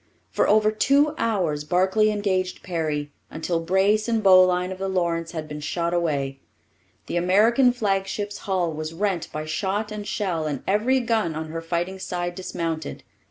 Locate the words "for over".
0.31-0.71